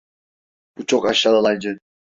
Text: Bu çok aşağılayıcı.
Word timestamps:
Bu 0.77 0.85
çok 0.85 1.05
aşağılayıcı. 1.05 1.77